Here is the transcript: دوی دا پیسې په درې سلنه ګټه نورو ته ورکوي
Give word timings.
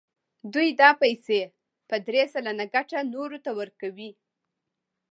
دوی 0.53 0.69
دا 0.81 0.89
پیسې 1.01 1.41
په 1.89 1.95
درې 2.07 2.23
سلنه 2.33 2.65
ګټه 2.75 2.99
نورو 3.13 3.37
ته 3.45 3.51
ورکوي 3.59 4.11